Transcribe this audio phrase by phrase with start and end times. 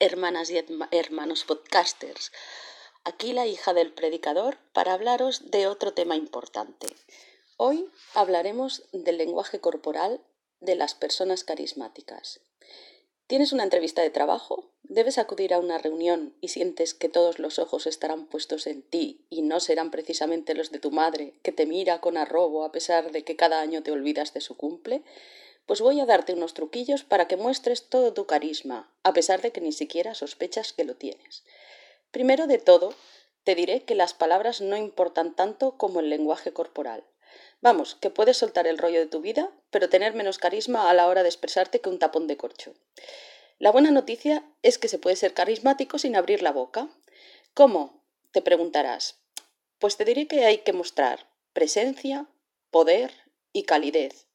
[0.00, 0.56] hermanas y
[0.90, 2.32] hermanos podcasters.
[3.04, 6.88] Aquí la hija del predicador para hablaros de otro tema importante.
[7.56, 10.20] Hoy hablaremos del lenguaje corporal
[10.58, 12.40] de las personas carismáticas.
[13.28, 14.72] ¿Tienes una entrevista de trabajo?
[14.82, 19.24] ¿Debes acudir a una reunión y sientes que todos los ojos estarán puestos en ti
[19.30, 23.12] y no serán precisamente los de tu madre, que te mira con arrobo a pesar
[23.12, 25.04] de que cada año te olvidas de su cumple?
[25.70, 29.52] Pues voy a darte unos truquillos para que muestres todo tu carisma, a pesar de
[29.52, 31.44] que ni siquiera sospechas que lo tienes.
[32.10, 32.92] Primero de todo,
[33.44, 37.04] te diré que las palabras no importan tanto como el lenguaje corporal.
[37.60, 41.06] Vamos, que puedes soltar el rollo de tu vida, pero tener menos carisma a la
[41.06, 42.74] hora de expresarte que un tapón de corcho.
[43.60, 46.88] La buena noticia es que se puede ser carismático sin abrir la boca.
[47.54, 48.02] ¿Cómo?
[48.32, 49.20] Te preguntarás.
[49.78, 52.26] Pues te diré que hay que mostrar presencia,
[52.72, 53.12] poder
[53.52, 54.26] y calidez.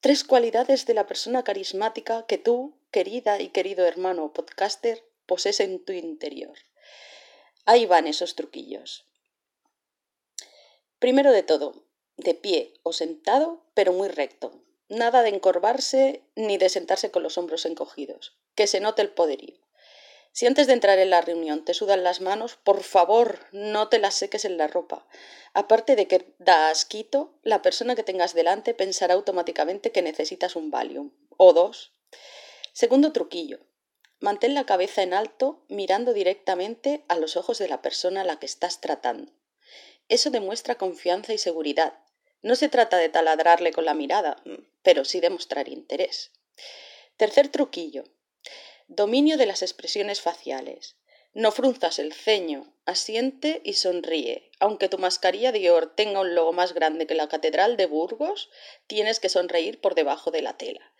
[0.00, 5.84] Tres cualidades de la persona carismática que tú, querida y querido hermano podcaster, posees en
[5.84, 6.56] tu interior.
[7.64, 9.06] Ahí van esos truquillos.
[11.00, 11.84] Primero de todo,
[12.16, 14.62] de pie o sentado, pero muy recto.
[14.88, 18.38] Nada de encorvarse ni de sentarse con los hombros encogidos.
[18.54, 19.67] Que se note el poderío.
[20.32, 23.98] Si antes de entrar en la reunión te sudan las manos, por favor, no te
[23.98, 25.06] las seques en la ropa.
[25.52, 30.70] Aparte de que da asquito, la persona que tengas delante pensará automáticamente que necesitas un
[30.70, 31.92] Valium o dos.
[32.72, 33.58] Segundo truquillo.
[34.20, 38.38] Mantén la cabeza en alto mirando directamente a los ojos de la persona a la
[38.38, 39.32] que estás tratando.
[40.08, 41.98] Eso demuestra confianza y seguridad.
[42.42, 44.42] No se trata de taladrarle con la mirada,
[44.82, 46.32] pero sí de mostrar interés.
[47.16, 48.04] Tercer truquillo.
[48.90, 50.96] Dominio de las expresiones faciales.
[51.34, 54.50] No frunzas el ceño, asiente y sonríe.
[54.60, 58.48] Aunque tu mascarilla Dior tenga un logo más grande que la Catedral de Burgos,
[58.86, 60.94] tienes que sonreír por debajo de la tela.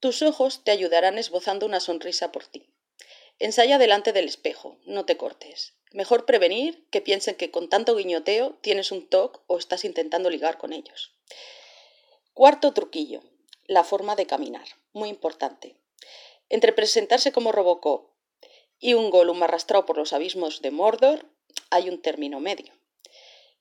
[0.00, 2.72] Tus ojos te ayudarán esbozando una sonrisa por ti.
[3.38, 5.74] Ensaya delante del espejo, no te cortes.
[5.92, 10.56] Mejor prevenir que piensen que con tanto guiñoteo tienes un TOC o estás intentando ligar
[10.56, 11.14] con ellos.
[12.32, 13.22] Cuarto truquillo,
[13.66, 15.76] la forma de caminar, muy importante.
[16.48, 18.10] Entre presentarse como Robocop
[18.78, 21.26] y un Gollum arrastrado por los abismos de Mordor,
[21.70, 22.72] hay un término medio.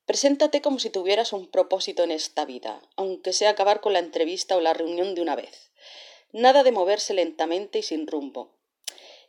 [0.05, 4.55] Preséntate como si tuvieras un propósito en esta vida, aunque sea acabar con la entrevista
[4.55, 5.71] o la reunión de una vez.
[6.31, 8.55] Nada de moverse lentamente y sin rumbo.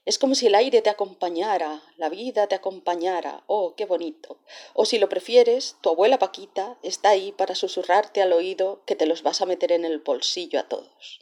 [0.04, 3.42] Es como si el aire te acompañara, la vida te acompañara.
[3.46, 4.38] Oh, qué bonito.
[4.74, 9.06] O si lo prefieres, tu abuela Paquita está ahí para susurrarte al oído que te
[9.06, 11.20] los vas a meter en el bolsillo a todos.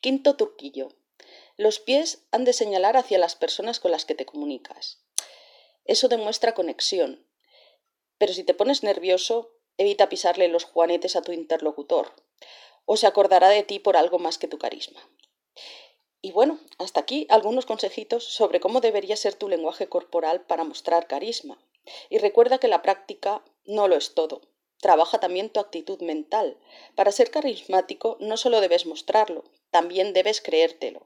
[0.00, 0.88] Quinto turquillo.
[1.60, 5.04] Los pies han de señalar hacia las personas con las que te comunicas.
[5.84, 7.26] Eso demuestra conexión.
[8.16, 12.14] Pero si te pones nervioso, evita pisarle los juanetes a tu interlocutor,
[12.86, 15.06] o se acordará de ti por algo más que tu carisma.
[16.22, 21.08] Y bueno, hasta aquí algunos consejitos sobre cómo debería ser tu lenguaje corporal para mostrar
[21.08, 21.62] carisma.
[22.08, 24.40] Y recuerda que la práctica no lo es todo.
[24.78, 26.56] Trabaja también tu actitud mental.
[26.94, 31.04] Para ser carismático no solo debes mostrarlo, también debes creértelo.